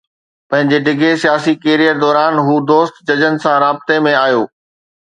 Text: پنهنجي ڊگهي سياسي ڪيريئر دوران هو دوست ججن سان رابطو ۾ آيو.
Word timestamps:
پنهنجي 0.51 0.79
ڊگهي 0.87 1.13
سياسي 1.25 1.53
ڪيريئر 1.67 1.95
دوران 2.05 2.33
هو 2.47 2.55
دوست 2.73 2.95
ججن 3.07 3.33
سان 3.43 3.57
رابطو 3.65 4.03
۾ 4.11 4.19
آيو. 4.27 4.43